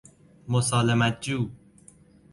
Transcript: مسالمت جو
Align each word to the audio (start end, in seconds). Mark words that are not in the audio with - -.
مسالمت 0.47 1.19
جو 1.21 1.39